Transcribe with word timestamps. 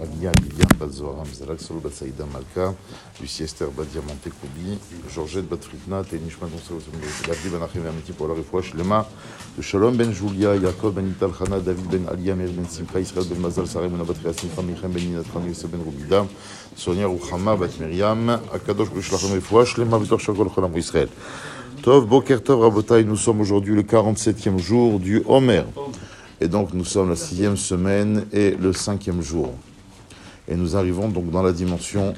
Alia 0.00 0.32
Lilian 0.32 0.72
Bat 0.78 0.90
Zohara 0.90 1.22
Mzalak 1.24 1.60
Solo 1.60 1.80
Bat 1.80 1.92
Saïda 1.92 2.24
Malka, 2.32 2.74
Lucie 3.20 3.44
Esther 3.44 3.68
Bat 3.68 3.86
Diamanté 3.92 4.30
Koubi, 4.30 4.78
Georgette 5.12 5.48
Bat 5.48 5.62
Fritna, 5.62 6.02
Ténishma 6.02 6.46
Gonçalo 6.46 6.80
Labdi 7.28 7.48
Ben 7.48 7.62
Achim 7.62 7.86
Amiti 7.86 8.12
pour 8.12 8.28
la 8.28 8.34
refouach 8.34 8.74
Lema, 8.74 9.06
de 9.56 9.62
Shalom 9.62 9.94
Ben 9.96 10.12
Julia, 10.12 10.56
Yaakov 10.56 10.94
Ben 10.94 11.08
Ital 11.08 11.30
Chana, 11.32 11.60
David 11.60 11.86
Ben 11.90 12.08
Alia, 12.08 12.34
Meir 12.34 12.50
Ben 12.50 12.64
Simcha, 12.68 13.00
Israël 13.00 13.26
Ben 13.28 13.38
Mazal, 13.40 13.66
Sarah 13.66 13.88
Ben 13.88 14.00
Abat 14.00 14.14
Rea 14.24 14.32
Simcha, 14.32 14.62
Michem 14.62 14.90
Ben 14.90 15.02
Ninat 15.02 15.24
Chani, 15.32 15.48
Yosef 15.48 15.70
Ben 15.70 15.80
Rubida, 15.80 16.26
Sonia 16.76 17.06
Ruchama 17.06 17.56
Bat 17.56 17.78
Miriam, 17.80 18.40
Akadosh 18.52 18.88
B'Shlachem 18.88 19.34
refouach 19.34 19.76
Lema 19.76 19.98
Vitor 19.98 20.20
Shakol 20.20 20.48
Cholam 20.48 20.76
Israël. 20.76 21.08
Tov, 21.82 22.06
Boker 22.06 22.42
Tov, 22.42 22.60
Rabotai, 22.60 23.04
nous 23.04 23.16
sommes 23.16 23.40
aujourd'hui 23.40 23.74
le 23.74 23.82
47e 23.82 24.58
jour 24.58 25.00
du 25.00 25.22
Homer. 25.26 25.64
Et 26.40 26.48
donc 26.48 26.72
nous 26.72 26.84
sommes 26.84 27.10
la 27.10 27.16
sixième 27.16 27.56
semaine 27.56 28.26
et 28.32 28.52
le 28.52 28.72
cinquième 28.72 29.20
jour. 29.22 29.52
Et 30.48 30.56
nous 30.56 30.76
arrivons 30.76 31.08
donc 31.08 31.30
dans 31.30 31.42
la 31.42 31.52
dimension 31.52 32.14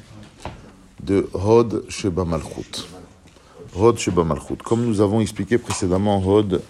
de 1.03 1.29
Hod 1.35 1.85
Sheba 1.89 2.25
Malchut. 2.25 2.87
Hod 3.77 3.99
Sheba 3.99 4.25
Malchut. 4.25 4.57
Comme 4.65 4.85
nous 4.85 5.01
avons 5.01 5.21
expliqué 5.21 5.59
précédemment, 5.59 6.23
Hod 6.25 6.63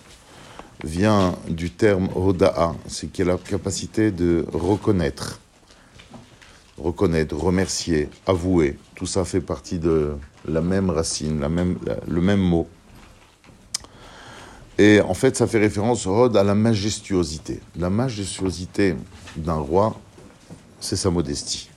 vient 0.83 1.37
du 1.49 1.71
terme 1.71 2.09
Hoda'a, 2.15 2.75
c'est 2.87 3.11
qui 3.11 3.23
est 3.23 3.25
la 3.25 3.37
capacité 3.37 4.11
de 4.11 4.45
reconnaître. 4.53 5.41
Reconnaître, 6.77 7.37
remercier, 7.37 8.09
avouer. 8.27 8.77
Tout 8.97 9.07
ça 9.07 9.25
fait 9.25 9.41
partie 9.41 9.79
de 9.79 10.15
la 10.47 10.61
même 10.61 10.91
racine, 10.91 11.41
le 11.41 12.21
même 12.21 12.41
mot. 12.41 12.69
Et 14.77 15.01
en 15.01 15.15
fait, 15.15 15.37
ça 15.37 15.47
fait 15.47 15.61
référence, 15.61 16.05
Hod, 16.05 16.37
à 16.37 16.43
la 16.43 16.57
majestuosité. 16.57 17.61
La 17.79 17.91
majestuosité 17.91 18.97
d'un 19.37 19.55
roi, 19.55 19.97
c'est 20.85 20.97
sa 20.97 21.11
modestie. 21.11 21.71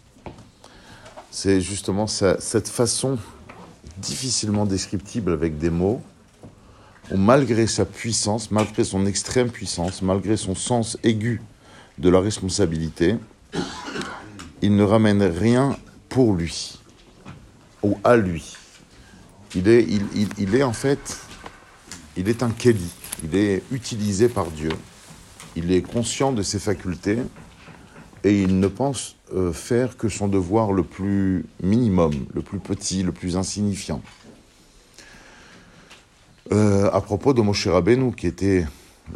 C'est 1.31 1.61
justement 1.61 2.08
cette 2.08 2.67
façon 2.67 3.17
difficilement 3.97 4.66
descriptible 4.66 5.31
avec 5.31 5.58
des 5.58 5.69
mots, 5.69 6.02
où 7.11 7.17
malgré 7.17 7.67
sa 7.67 7.86
puissance, 7.86 8.52
malgré 8.52 8.83
son 8.83 9.05
extrême 9.05 9.49
puissance, 9.49 10.02
malgré 10.02 10.36
son 10.36 10.55
sens 10.55 10.97
aigu 11.03 11.41
de 11.97 12.09
la 12.09 12.19
responsabilité, 12.19 13.16
il 14.61 14.75
ne 14.75 14.83
ramène 14.83 15.23
rien 15.23 15.77
pour 16.09 16.33
lui 16.33 16.77
ou 17.83 17.97
à 18.03 18.17
lui. 18.17 18.58
Il 19.55 19.69
est, 19.69 19.88
il 20.38 20.55
est 20.55 20.64
en 20.64 20.73
fait 20.73 21.17
il 22.17 22.27
est 22.27 22.42
un 22.42 22.49
Kelly, 22.49 22.89
il 23.23 23.36
est 23.36 23.64
utilisé 23.71 24.27
par 24.27 24.47
Dieu, 24.47 24.71
il 25.55 25.71
est 25.71 25.83
conscient 25.83 26.31
de 26.31 26.42
ses 26.42 26.59
facultés 26.59 27.19
et 28.28 28.42
il 28.42 28.59
ne 28.59 28.67
pense 28.67 29.16
euh, 29.33 29.53
faire 29.53 29.97
que 29.97 30.09
son 30.09 30.28
devoir 30.28 30.73
le 30.73 30.83
plus 30.83 31.45
minimum, 31.61 32.14
le 32.33 32.42
plus 32.42 32.59
petit, 32.59 33.03
le 33.03 33.11
plus 33.11 33.38
insignifiant. 33.38 34.02
Euh, 36.52 36.89
à 36.92 37.02
propos 37.02 37.33
de 37.33 37.42
Moshe 37.42 37.67
Rabbeinu, 37.67 38.14
qui 38.14 38.28
était 38.28 38.66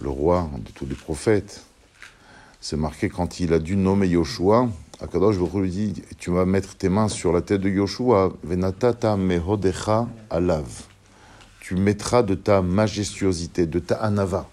le 0.02 0.10
roi 0.10 0.50
de 0.66 0.72
tous 0.72 0.86
les 0.86 0.96
prophètes, 0.96 1.66
c'est 2.60 2.78
marqué 2.78 3.10
quand 3.10 3.40
il 3.40 3.54
a 3.54 3.60
dû 3.60 3.76
nommer 3.76 4.08
Yoshua, 4.08 4.70
Akadosh 5.02 5.38
Baruch 5.38 5.54
lui 5.56 5.70
dit, 5.72 6.02
tu 6.18 6.32
vas 6.32 6.46
mettre 6.46 6.76
tes 6.76 6.90
mains 6.90 7.08
sur 7.08 7.34
la 7.34 7.42
tête 7.42 7.62
de 7.62 7.70
Yoshua, 7.70 8.34
venatata 8.44 9.18
mehodecha 9.18 10.08
alav 10.30 10.68
tu 11.62 11.76
mettras 11.76 12.24
de 12.24 12.36
ta 12.36 12.62
majestuosité, 12.62 13.66
de 13.66 13.80
ta 13.80 13.96
anava. 13.96 14.46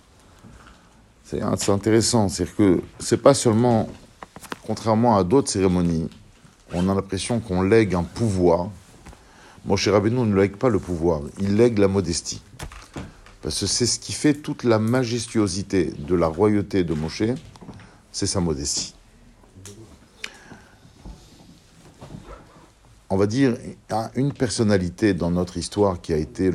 C'est 1.25 1.42
intéressant, 1.42 2.29
c'est 2.29 2.55
que 2.55 2.81
c'est 3.01 3.20
pas 3.20 3.34
seulement, 3.34 3.89
contrairement 4.69 5.16
à 5.16 5.24
d'autres 5.24 5.48
cérémonies, 5.48 6.11
on 6.74 6.91
a 6.91 6.94
l'impression 6.94 7.41
qu'on 7.41 7.62
lègue 7.62 7.94
un 7.94 8.02
pouvoir. 8.02 8.69
Moshe 9.64 9.89
Rabbeinu 9.89 10.20
ne 10.20 10.36
lègue 10.36 10.56
pas 10.56 10.68
le 10.68 10.79
pouvoir, 10.79 11.23
il 11.40 11.56
lègue 11.56 11.79
la 11.79 11.89
modestie. 11.89 12.42
Parce 13.40 13.61
que 13.61 13.67
c'est 13.67 13.86
ce 13.86 13.98
qui 13.98 14.12
fait 14.12 14.34
toute 14.34 14.64
la 14.64 14.78
majestuosité 14.78 15.95
de 15.98 16.14
la 16.14 16.27
royauté 16.27 16.84
de 16.84 16.92
Moshe, 16.92 17.23
c'est 18.12 18.27
sa 18.27 18.40
modestie. 18.40 18.95
On 23.08 23.17
va 23.17 23.27
dire 23.27 23.57
une 24.17 24.34
personnalité 24.34 25.14
dans 25.14 25.30
notre 25.30 25.57
histoire 25.57 26.02
qui 26.02 26.12
a 26.12 26.18
été 26.18 26.51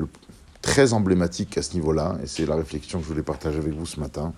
très 0.62 0.94
emblématique 0.94 1.58
à 1.58 1.64
ce 1.64 1.74
niveau-là, 1.74 2.20
et 2.24 2.28
c'est 2.28 2.46
la 2.46 2.56
réflexion 2.56 3.00
que 3.00 3.06
je 3.06 3.10
voulais 3.10 3.24
partager 3.24 3.58
avec 3.58 3.74
vous 3.74 3.88
ce 3.88 4.00
matin, 4.00 4.34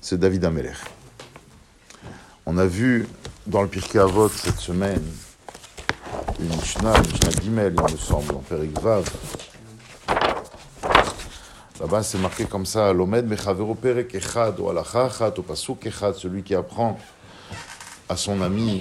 c'est 0.00 0.18
David 0.18 0.46
Ameller. 0.46 0.72
On 2.44 2.58
a 2.58 2.66
vu 2.66 3.06
dans 3.46 3.62
le 3.62 3.68
Pirkei 3.68 4.00
Avot 4.00 4.28
cette 4.28 4.58
semaine 4.58 5.04
une 6.40 6.48
Mishnah, 6.48 6.96
une 6.96 7.12
Mishnah 7.12 7.42
Gimel, 7.42 7.74
il 7.76 7.92
me 7.92 7.98
semble, 7.98 8.34
en 8.34 8.38
Perik 8.40 8.80
Vav. 8.80 9.04
Là-bas, 11.80 12.02
c'est 12.02 12.18
marqué 12.18 12.44
comme 12.46 12.66
ça, 12.66 12.92
L'Omed 12.92 13.26
Mechavero 13.26 13.76
Perek 13.76 14.14
Echad, 14.14 14.58
ou 14.58 14.68
Alacha 14.68 15.06
Echad, 15.06 15.38
ou 15.38 15.42
Pasuk 15.42 15.86
Echad, 15.86 16.16
celui 16.16 16.42
qui 16.42 16.56
apprend 16.56 16.98
à 18.08 18.16
son 18.16 18.42
ami, 18.42 18.80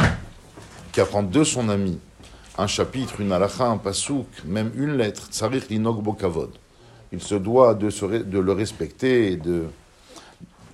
qui 0.91 0.99
apprend 0.99 1.21
de 1.21 1.43
son 1.43 1.69
ami, 1.69 1.99
un 2.57 2.67
chapitre, 2.67 3.21
une 3.21 3.31
halakha, 3.31 3.65
un 3.65 3.77
pasouk, 3.77 4.27
même 4.45 4.71
une 4.75 4.97
lettre, 4.97 5.29
linog 5.69 6.01
bokavod. 6.01 6.51
Il 7.11 7.21
se 7.21 7.35
doit 7.35 7.75
de 7.75 8.39
le 8.39 8.51
respecter 8.53 9.33
et 9.33 9.37
de, 9.37 9.65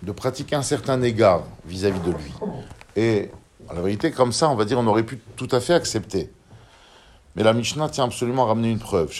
de 0.03 0.11
pratiquer 0.11 0.55
un 0.55 0.61
certain 0.61 1.01
égard 1.01 1.43
vis-à-vis 1.65 1.99
de 1.99 2.11
lui. 2.11 2.33
Et 2.97 3.29
en 3.69 3.75
la 3.75 3.81
vérité, 3.81 4.11
comme 4.11 4.31
ça, 4.33 4.49
on 4.49 4.55
va 4.55 4.65
dire, 4.65 4.79
on 4.79 4.87
aurait 4.87 5.03
pu 5.03 5.19
tout 5.35 5.47
à 5.51 5.59
fait 5.59 5.75
accepter. 5.75 6.31
Mais 7.35 7.43
la 7.43 7.53
Mishnah 7.53 7.89
tient 7.89 8.05
absolument 8.05 8.45
à 8.45 8.47
ramener 8.47 8.71
une 8.71 8.79
preuve. 8.79 9.13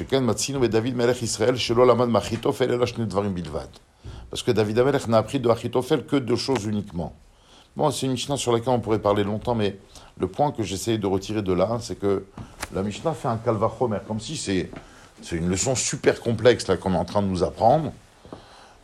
David 0.70 0.96
Melech 0.96 1.22
Israël. 1.22 1.56
Parce 4.30 4.44
que 4.44 4.52
David 4.52 4.80
Amelech 4.80 5.08
n'a 5.08 5.18
appris 5.18 5.40
de 5.40 5.48
Achitofel 5.48 6.06
que 6.08 6.16
deux 6.16 6.36
choses 6.36 6.66
uniquement. 6.66 7.14
Bon, 7.76 7.92
c'est 7.92 8.08
une 8.08 8.14
Mishnah 8.14 8.38
sur 8.38 8.52
laquelle 8.52 8.74
on 8.74 8.80
pourrait 8.80 8.98
parler 8.98 9.24
longtemps, 9.24 9.54
mais 9.54 9.78
le 10.20 10.28
point 10.28 10.52
que 10.52 10.64
j'essaye 10.64 10.98
de 10.98 11.06
retirer 11.06 11.44
de 11.44 11.54
là, 11.54 11.78
c'est 11.80 12.00
que 12.00 12.26
la 12.74 12.82
Mishnah 12.82 13.14
fait 13.14 13.28
un 13.28 13.38
kalvachomer, 13.38 14.00
comme 14.08 14.20
si 14.20 14.36
c'est, 14.36 14.72
c'est 15.22 15.36
une 15.36 15.48
leçon 15.48 15.76
super 15.76 16.20
complexe 16.20 16.68
là 16.68 16.78
qu'on 16.78 16.94
est 16.96 16.98
en 16.98 17.06
train 17.06 17.22
de 17.22 17.28
nous 17.28 17.44
apprendre, 17.44 17.94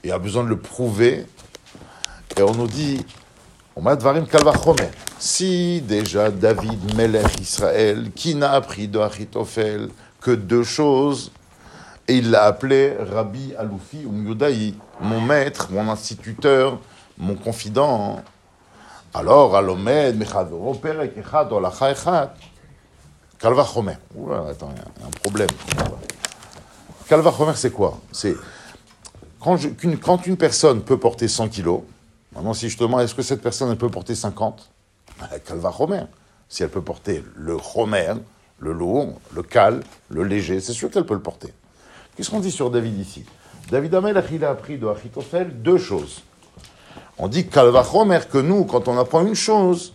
et 0.04 0.12
a 0.12 0.20
besoin 0.20 0.44
de 0.44 0.50
le 0.50 0.60
prouver. 0.60 1.25
Et 2.38 2.44
on 2.44 2.54
nous 2.54 2.68
dit, 2.68 3.04
Si 5.20 5.82
déjà 5.82 6.30
David 6.30 6.96
Melech 6.96 7.40
Israël, 7.40 8.12
qui 8.16 8.36
n'a 8.36 8.52
appris 8.52 8.88
de 8.88 9.00
Achitophel 9.00 9.90
que 10.22 10.32
deux 10.32 10.64
choses, 10.64 11.32
et 12.08 12.18
il 12.18 12.32
l'a 12.32 12.44
appelé 12.44 12.96
Rabbi 13.00 13.54
Aloufi 13.58 14.06
ou 14.06 14.14
Yudaï, 14.14 14.76
mon 15.02 15.22
maître, 15.22 15.70
mon 15.72 15.90
instituteur, 15.90 16.80
mon 17.18 17.36
confident, 17.36 18.22
alors, 19.16 19.56
Alomed, 19.56 20.18
Mechadoro, 20.18 20.74
Perek, 20.74 21.18
Echad, 21.18 21.52
Olacha, 21.52 21.92
Echad. 21.92 22.32
Oula, 23.44 24.46
attends, 24.50 24.72
il 24.72 24.78
y 24.78 25.04
a 25.04 25.08
un 25.08 25.12
problème. 25.22 25.50
Kalva 27.08 27.32
Chomer, 27.32 27.54
c'est 27.56 27.72
quoi? 27.72 28.00
C'est 28.12 28.36
quand 29.40 30.26
une 30.26 30.38
personne 30.38 30.82
peut 30.82 30.98
porter 30.98 31.28
100 31.28 31.50
kilos, 31.50 31.82
maintenant, 32.36 32.54
si 32.54 32.70
je 32.70 32.78
te 32.78 32.84
demande, 32.84 33.02
est-ce 33.02 33.16
que 33.16 33.22
cette 33.22 33.42
personne, 33.42 33.76
peut 33.78 33.90
porter 33.90 34.16
50 34.16 34.70
Ben, 35.20 35.28
Kalva 35.46 35.72
Chomer. 35.72 36.04
Si 36.50 36.64
elle 36.64 36.70
peut 36.70 36.82
porter 36.82 37.24
le 37.36 37.58
Chomer, 37.58 38.14
le 38.60 38.74
lourd, 38.74 39.20
le 39.34 39.44
cal, 39.44 39.84
le 40.10 40.24
léger, 40.24 40.60
c'est 40.60 40.74
sûr 40.74 40.90
qu'elle 40.90 41.06
peut 41.06 41.14
le 41.14 41.22
porter. 41.22 41.54
Qu'est-ce 42.16 42.30
qu'on 42.30 42.40
dit 42.40 42.52
sur 42.52 42.70
David 42.70 43.00
ici? 43.00 43.26
David 43.70 43.96
Amel, 43.96 44.24
il 44.32 44.46
a 44.46 44.52
appris 44.52 44.78
de 44.78 44.88
Achitophel 44.88 45.62
deux 45.62 45.78
choses. 45.78 46.22
On 47.18 47.28
dit 47.28 47.48
Kalvachomer 47.48 48.20
que 48.32 48.38
nous, 48.38 48.66
quand 48.66 48.88
on 48.88 48.98
apprend 48.98 49.25
une 49.25 49.36
chose, 49.36 49.94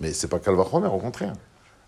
mais 0.00 0.12
c'est 0.12 0.28
pas 0.28 0.38
Kalvachomer, 0.38 0.88
au 0.88 0.98
contraire. 0.98 1.32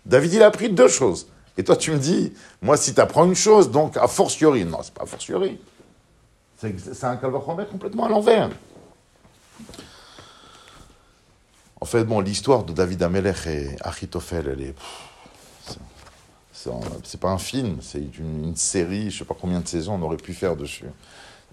David, 0.05 0.33
il 0.33 0.43
a 0.43 0.47
appris 0.47 0.69
deux 0.69 0.87
choses. 0.87 1.27
Et 1.57 1.63
toi, 1.63 1.75
tu 1.75 1.91
me 1.91 1.97
dis, 1.97 2.33
moi, 2.61 2.77
si 2.77 2.93
tu 2.93 2.99
apprends 2.99 3.25
une 3.25 3.35
chose, 3.35 3.71
donc 3.71 3.97
a 3.97 4.07
fortiori. 4.07 4.65
Non, 4.65 4.79
c'est 4.83 4.93
pas 4.93 5.03
a 5.03 5.05
fortiori. 5.05 5.59
C'est 6.57 6.75
c'est 6.79 7.05
un 7.05 7.17
Kalvachomer 7.17 7.65
complètement 7.65 8.05
à 8.05 8.09
l'envers. 8.09 8.49
En 11.81 11.85
fait, 11.85 12.03
bon, 12.03 12.19
l'histoire 12.19 12.63
de 12.63 12.73
David 12.73 13.03
Amelech 13.03 13.47
et 13.47 13.75
Achitophel, 13.81 14.47
elle 14.47 14.61
est. 14.61 14.75
c'est- 16.53 17.19
pas 17.19 17.29
un 17.29 17.37
film, 17.37 17.77
c'est 17.81 18.01
une, 18.17 18.55
série, 18.55 19.11
je 19.11 19.19
sais 19.19 19.25
pas 19.25 19.35
combien 19.39 19.59
de 19.59 19.67
saisons 19.67 19.93
on 19.95 20.01
aurait 20.01 20.17
pu 20.17 20.33
faire 20.33 20.55
dessus. 20.55 20.85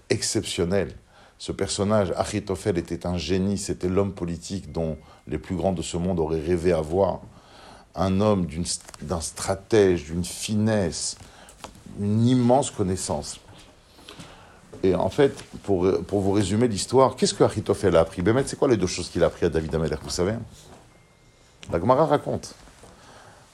Exceptionnel. 0.09 0.95
Ce 1.37 1.51
personnage, 1.51 2.11
Achitophel, 2.15 2.77
était 2.77 3.05
un 3.05 3.17
génie, 3.17 3.57
c'était 3.57 3.89
l'homme 3.89 4.13
politique 4.13 4.71
dont 4.71 4.97
les 5.27 5.37
plus 5.37 5.55
grands 5.55 5.73
de 5.73 5.81
ce 5.81 5.97
monde 5.97 6.19
auraient 6.19 6.41
rêvé 6.41 6.71
avoir. 6.71 7.19
Un 7.95 8.21
homme 8.21 8.47
d'un 9.01 9.21
stratège, 9.21 10.05
d'une 10.05 10.25
finesse, 10.25 11.15
une 11.99 12.25
immense 12.25 12.71
connaissance. 12.71 13.39
Et 14.83 14.95
en 14.95 15.09
fait, 15.09 15.33
pour, 15.63 15.87
pour 16.03 16.19
vous 16.19 16.33
résumer 16.33 16.67
l'histoire, 16.67 17.15
qu'est-ce 17.15 17.33
que 17.33 17.43
Achitophel 17.43 17.95
a 17.95 18.01
appris? 18.01 18.21
Bémet, 18.21 18.43
c'est 18.45 18.59
quoi 18.59 18.67
les 18.67 18.75
deux 18.75 18.87
choses 18.87 19.09
qu'il 19.09 19.23
a 19.23 19.27
appris 19.27 19.45
à 19.45 19.49
David 19.49 19.73
Amelech, 19.73 19.99
vous 20.03 20.09
savez? 20.09 20.33
La 21.71 21.79
Gemara 21.79 22.05
raconte. 22.05 22.53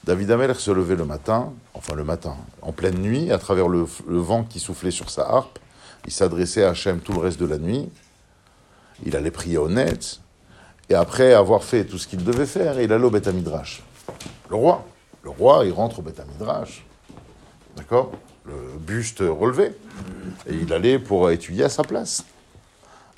David 0.04 0.32
Amelech 0.32 0.60
se 0.60 0.72
levait 0.72 0.96
le 0.96 1.06
matin, 1.06 1.54
enfin 1.76 1.94
le 1.94 2.04
matin, 2.04 2.36
en 2.64 2.72
pleine 2.72 2.98
nuit, 2.98 3.32
à 3.32 3.38
travers 3.38 3.68
le, 3.68 3.86
vent 4.08 4.44
qui 4.44 4.60
soufflait 4.60 4.90
sur 4.90 5.12
sa 5.12 5.30
harpe. 5.30 5.60
Il 6.06 6.12
s'adressait 6.12 6.64
à 6.64 6.70
Hachem 6.70 7.00
tout 7.00 7.14
le 7.14 7.20
reste 7.20 7.40
de 7.40 7.46
la 7.46 7.60
nuit. 7.60 7.90
Il 9.06 9.16
allait 9.16 9.30
prier 9.30 9.60
honnête. 9.60 10.22
Et 10.90 10.96
après 10.96 11.34
avoir 11.34 11.64
fait 11.64 11.86
tout 11.86 12.00
ce 12.00 12.08
qu'il 12.08 12.24
devait 12.24 12.48
faire, 12.48 12.82
il 12.82 12.92
allait 12.92 13.06
au 13.06 13.12
Beth. 13.12 13.30
Le 14.50 14.56
roi. 14.56 14.84
Le 15.22 15.30
roi, 15.30 15.64
il 15.66 15.74
rentre 15.74 16.00
au 16.00 16.02
Beth. 16.02 16.20
D'accord? 17.76 18.14
Le 18.50 18.80
buste 18.80 19.20
relevé. 19.20 19.72
Et 20.48 20.56
il 20.56 20.74
allait 20.74 21.00
pour 21.00 21.30
étudier 21.30 21.66
à 21.66 21.70
sa 21.70 21.84
place. 21.84 22.26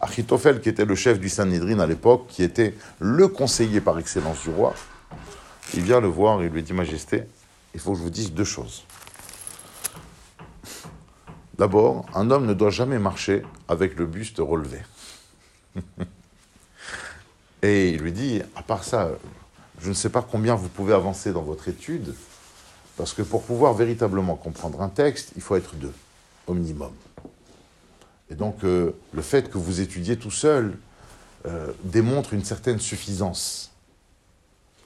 Achitophel, 0.01 0.62
qui 0.62 0.69
était 0.69 0.86
le 0.86 0.95
chef 0.95 1.19
du 1.19 1.30
Sanhedrin 1.30 1.80
à 1.80 1.88
l'époque, 1.88 2.25
qui 2.28 2.44
était 2.44 2.75
le 3.00 3.28
conseiller 3.28 3.81
par 3.81 4.00
excellence 4.00 4.42
du 4.42 4.50
roi, 4.50 4.74
il 5.74 5.81
vient 5.81 6.01
le 6.01 6.07
voir 6.07 6.42
et 6.42 6.50
lui 6.50 6.63
dit 6.63 6.74
Majesté, 6.74 7.24
il 7.74 7.80
faut 7.80 7.92
que 7.92 8.00
je 8.00 8.04
vous 8.04 8.10
dise 8.10 8.33
deux 8.33 8.44
choses. 8.44 8.83
D'abord, 11.57 12.06
un 12.16 12.31
homme 12.31 12.48
ne 12.48 12.54
doit 12.54 12.72
jamais 12.72 12.98
marcher 12.98 13.44
avec 13.68 13.95
le 13.98 14.07
buste 14.07 14.38
relevé. 14.39 14.80
et 17.62 17.89
il 17.89 18.01
lui 18.01 18.12
dit 18.12 18.42
À 18.56 18.63
part 18.63 18.83
ça, 18.83 19.12
je 19.80 19.89
ne 19.89 19.94
sais 19.94 20.10
pas 20.10 20.24
combien 20.24 20.56
vous 20.56 20.69
pouvez 20.69 20.94
avancer 20.94 21.31
dans 21.31 21.44
votre 21.44 21.68
étude, 21.68 22.16
parce 22.98 23.14
que 23.14 23.22
pour 23.22 23.44
pouvoir 23.44 23.74
véritablement 23.74 24.36
comprendre 24.36 24.82
un 24.82 24.90
texte, 24.90 25.32
il 25.36 25.42
faut 25.42 25.56
être 25.56 25.76
deux, 25.76 25.94
au 26.48 26.54
minimum. 26.54 26.92
Et 28.30 28.36
donc, 28.36 28.64
euh, 28.64 28.92
le 29.14 29.22
fait 29.22 29.50
que 29.50 29.58
vous 29.58 29.82
étudiez 29.82 30.18
tout 30.18 30.32
seul 30.32 30.78
euh, 31.46 31.72
démontre 31.84 32.34
une 32.34 32.44
certaine 32.44 32.80
suffisance. 32.80 33.72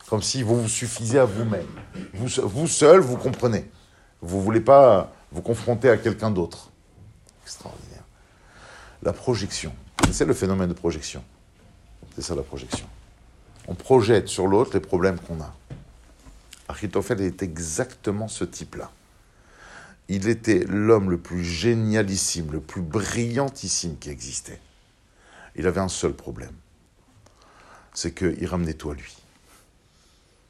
Comme 0.08 0.22
si 0.22 0.44
vous 0.44 0.62
vous 0.62 0.70
suffisiez 0.70 1.20
à 1.20 1.26
vous-même. 1.26 1.68
Vous, 2.14 2.28
vous 2.44 2.68
seul, 2.68 3.00
vous 3.00 3.18
comprenez. 3.18 3.70
Vous 4.22 4.38
ne 4.38 4.44
voulez 4.44 4.62
pas 4.62 5.12
vous 5.32 5.42
confronter 5.42 5.90
à 5.90 5.98
quelqu'un 5.98 6.32
d'autre. 6.32 6.72
Extraordinaire. 7.44 8.04
La 9.04 9.14
projection. 9.14 9.74
C'est 10.12 10.26
le 10.26 10.34
phénomène 10.34 10.70
de 10.70 10.74
projection. 10.74 11.24
C'est 12.16 12.22
ça 12.22 12.36
la 12.36 12.44
projection. 12.44 12.88
On 13.68 13.76
projette 13.76 14.28
sur 14.28 14.48
l'autre 14.48 14.72
les 14.74 14.80
problèmes 14.80 15.20
qu'on 15.20 15.42
a. 15.42 15.54
Achitophel 16.68 17.22
est 17.22 17.44
exactement 17.44 18.28
ce 18.28 18.44
type-là. 18.44 18.92
Il 20.08 20.28
était 20.28 20.64
l'homme 20.68 21.10
le 21.10 21.18
plus 21.18 21.44
génialissime, 21.44 22.52
le 22.52 22.60
plus 22.60 22.82
brillantissime 22.82 23.98
qui 23.98 24.10
existait. 24.10 24.60
Il 25.56 25.68
avait 25.68 25.82
un 25.82 25.90
seul 25.90 26.14
problème. 26.14 26.54
C'est 27.94 28.14
qu'il 28.14 28.46
ramenait 28.46 28.74
tout 28.74 28.92
à 28.92 28.94
lui. 28.94 29.16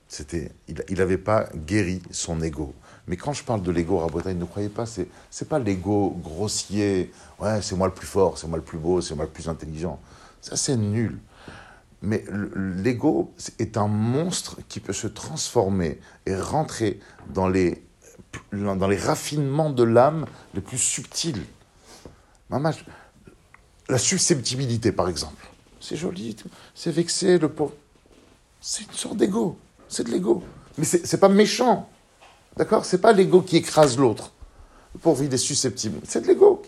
C'était, 0.07 0.51
il 0.67 0.97
n'avait 0.97 1.17
pas 1.17 1.49
guéri 1.53 2.01
son 2.11 2.41
ego. 2.41 2.73
Mais 3.07 3.17
quand 3.17 3.33
je 3.33 3.43
parle 3.43 3.61
de 3.61 3.71
l'ego, 3.71 3.99
Rabotaille, 3.99 4.35
ne 4.35 4.45
croyez 4.45 4.69
pas, 4.69 4.85
c'est, 4.85 5.07
c'est 5.29 5.47
pas 5.47 5.59
l'ego 5.59 6.17
grossier, 6.23 7.11
ouais, 7.39 7.61
c'est 7.61 7.75
moi 7.75 7.87
le 7.87 7.93
plus 7.93 8.07
fort, 8.07 8.37
c'est 8.37 8.47
moi 8.47 8.57
le 8.57 8.63
plus 8.63 8.77
beau, 8.77 9.01
c'est 9.01 9.15
moi 9.15 9.25
le 9.25 9.31
plus 9.31 9.47
intelligent. 9.47 9.99
Ça, 10.41 10.55
c'est 10.55 10.75
nul. 10.75 11.19
Mais 12.05 12.23
l'ego 12.55 13.33
est 13.57 13.77
un 13.77 13.87
monstre 13.87 14.57
qui 14.69 14.79
peut 14.79 14.93
se 14.93 15.07
transformer 15.07 15.99
et 16.27 16.35
rentrer 16.35 16.99
dans 17.33 17.47
les, 17.47 17.83
dans 18.53 18.87
les 18.87 18.97
raffinements 18.97 19.71
de 19.71 19.83
l'âme 19.83 20.27
les 20.53 20.61
plus 20.61 20.77
subtils. 20.77 21.43
La 23.89 23.97
susceptibilité, 23.97 24.91
par 24.91 25.09
exemple. 25.09 25.47
C'est 25.81 25.95
joli, 25.95 26.35
c'est 26.75 26.91
vexé, 26.91 27.39
le 27.39 27.49
pauvre. 27.49 27.73
C'est 28.61 28.83
une 28.83 28.93
sorte 28.93 29.17
d'ego. 29.17 29.57
C'est 29.87 30.03
de 30.05 30.11
l'ego. 30.11 30.43
Mais 30.77 30.85
c'est 30.85 31.19
pas 31.19 31.29
méchant. 31.29 31.89
D'accord? 32.55 32.85
C'est 32.85 33.01
pas 33.01 33.13
l'ego 33.13 33.41
qui 33.41 33.57
écrase 33.57 33.97
l'autre. 33.97 34.31
Le 34.93 34.99
pauvre, 34.99 35.23
il 35.23 35.33
est 35.33 35.37
susceptible. 35.37 35.99
C'est 36.03 36.21
de 36.21 36.27
l'ego. 36.27 36.61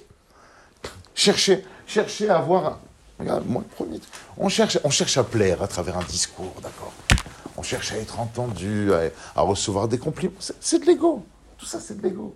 Chercher, 1.16 1.63
chercher 1.86 2.30
à 2.30 2.38
avoir. 2.38 2.80
Regarde, 3.19 3.45
moi, 3.47 3.63
premier. 3.75 3.99
On 4.37 4.49
cherche, 4.49 4.79
on 4.83 4.89
cherche 4.89 5.17
à 5.17 5.23
plaire 5.23 5.61
à 5.63 5.67
travers 5.67 5.97
un 5.97 6.03
discours, 6.03 6.53
d'accord? 6.61 6.93
On 7.57 7.63
cherche 7.63 7.91
à 7.91 7.97
être 7.97 8.19
entendu, 8.19 8.91
à, 9.35 9.41
recevoir 9.41 9.87
des 9.87 9.97
compliments. 9.97 10.35
C'est 10.39 10.79
de 10.79 10.85
l'ego. 10.85 11.25
Tout 11.57 11.65
ça, 11.65 11.79
c'est 11.79 11.97
de 11.97 12.03
l'ego. 12.03 12.35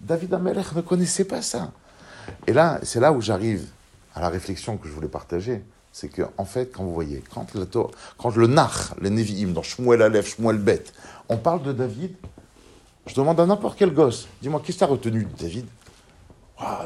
David 0.00 0.34
Amelech 0.34 0.72
ne 0.74 0.80
connaissait 0.80 1.24
pas 1.24 1.42
ça. 1.42 1.70
Et 2.46 2.52
là, 2.52 2.80
c'est 2.82 3.00
là 3.00 3.12
où 3.12 3.20
j'arrive 3.20 3.68
à 4.14 4.20
la 4.20 4.28
réflexion 4.28 4.76
que 4.76 4.88
je 4.88 4.92
voulais 4.92 5.08
partager 5.08 5.62
c'est 5.98 6.08
que, 6.08 6.22
en 6.36 6.44
fait, 6.44 6.70
quand 6.72 6.84
vous 6.84 6.94
voyez, 6.94 7.24
quand 7.34 7.54
le, 7.54 7.66
quand 8.16 8.36
le 8.36 8.46
Nach, 8.46 8.94
le 9.00 9.08
Nevi'im, 9.08 9.52
dans 9.52 9.64
Shmuel 9.64 10.00
Aleph, 10.02 10.36
Shmuel 10.36 10.58
Bet, 10.58 10.84
on 11.28 11.38
parle 11.38 11.62
de 11.64 11.72
David, 11.72 12.14
je 13.06 13.14
demande 13.14 13.40
à 13.40 13.46
n'importe 13.46 13.76
quel 13.76 13.92
gosse, 13.92 14.28
dis-moi, 14.40 14.62
qu'est-ce 14.64 14.78
que 14.78 14.84
tu 14.84 14.84
as 14.84 14.92
retenu 14.92 15.24
de 15.24 15.36
David? 15.36 15.66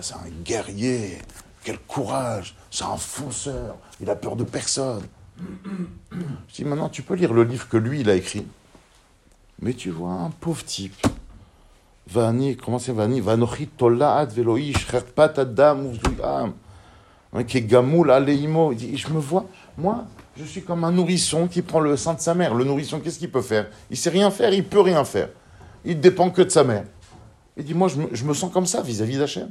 C'est 0.00 0.14
un 0.14 0.30
guerrier, 0.44 1.18
quel 1.62 1.79
courage, 1.79 2.56
c'est 2.70 2.85
un 2.85 2.97
fonceur, 2.97 3.76
il 4.00 4.11
a 4.11 4.17
peur 4.17 4.37
de 4.37 4.44
personne. 4.44 5.03
Je 5.38 6.55
dis, 6.55 6.64
maintenant, 6.64 6.88
tu 6.88 7.03
peux 7.03 7.14
lire 7.14 7.32
le 7.32 7.44
livre 7.44 7.69
que 7.69 7.76
lui, 7.76 8.00
il 8.00 8.11
a 8.11 8.14
écrit. 8.14 8.47
Mais 9.61 9.75
tu 9.75 9.91
vois, 9.91 10.12
un 10.12 10.31
pauvre 10.31 10.64
type. 10.64 11.06
Vani, 12.09 12.56
comment 12.56 12.79
c'est 12.79 12.93
Vani? 12.93 13.20
Vanochi 13.20 13.69
tolaat 13.69 14.26
veloish, 14.26 14.87
cherpat 14.91 15.38
adam 15.38 15.93
qui 17.47 17.59
est 17.59 17.62
gamoul, 17.62 18.12
dit, 18.76 18.97
je 18.99 19.09
me 19.09 19.19
vois, 19.19 19.47
moi, 19.79 20.05
je 20.37 20.44
suis 20.44 20.62
comme 20.62 20.85
un 20.85 20.93
nourrisson 20.93 21.49
qui 21.49 21.62
prend 21.62 21.81
le 21.81 21.97
sein 21.97 22.12
de 22.14 22.20
sa 22.20 22.35
mère. 22.35 22.55
Le 22.55 22.64
nourrisson, 22.64 23.00
qu'est-ce 23.00 23.19
qu'il 23.19 23.31
peut 23.31 23.43
faire? 23.43 23.69
Il 23.91 23.97
sait 23.97 24.11
rien 24.11 24.31
faire, 24.31 24.53
il 24.53 24.64
peut 24.64 24.81
rien 24.81 25.05
faire. 25.05 25.31
Il 25.85 25.99
dépend 25.99 26.31
que 26.31 26.43
de 26.43 26.50
sa 26.50 26.62
mère. 26.62 26.85
Il 27.56 27.64
dit, 27.64 27.75
moi, 27.75 27.88
je 27.88 28.25
me, 28.25 28.35
sens 28.35 28.53
comme 28.53 28.67
ça 28.67 28.82
vis-à-vis 28.82 29.19
d'Hachem. 29.19 29.50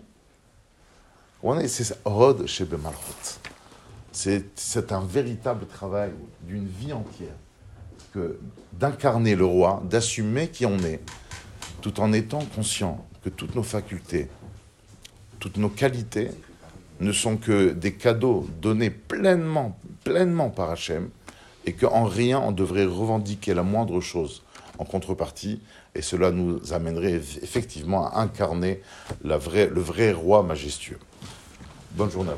C'est 1.43 1.97
C'est 4.11 4.91
un 4.91 5.01
véritable 5.01 5.65
travail 5.65 6.11
d'une 6.43 6.67
vie 6.67 6.93
entière 6.93 7.35
que 8.13 8.37
d'incarner 8.73 9.35
le 9.35 9.45
roi, 9.45 9.81
d'assumer 9.89 10.49
qui 10.49 10.65
on 10.65 10.77
est, 10.79 10.99
tout 11.81 11.99
en 11.99 12.13
étant 12.13 12.43
conscient 12.55 13.05
que 13.23 13.29
toutes 13.29 13.55
nos 13.55 13.63
facultés, 13.63 14.27
toutes 15.39 15.57
nos 15.57 15.69
qualités 15.69 16.29
ne 16.99 17.11
sont 17.11 17.37
que 17.37 17.71
des 17.71 17.93
cadeaux 17.93 18.47
donnés 18.61 18.91
pleinement, 18.91 19.79
pleinement 20.03 20.49
par 20.49 20.69
Hachem, 20.69 21.09
et 21.65 21.73
qu'en 21.73 22.05
rien 22.05 22.39
on 22.39 22.51
devrait 22.51 22.85
revendiquer 22.85 23.53
la 23.53 23.63
moindre 23.63 23.99
chose 24.01 24.43
en 24.77 24.85
contrepartie, 24.85 25.61
et 25.95 26.01
cela 26.01 26.31
nous 26.31 26.73
amènerait 26.73 27.15
effectivement 27.15 28.07
à 28.07 28.19
incarner 28.19 28.81
le 29.23 29.35
vrai 29.35 30.11
roi 30.11 30.43
majestueux. 30.43 30.99
Bonne 31.95 32.09
journée 32.09 32.31
à. 32.31 32.35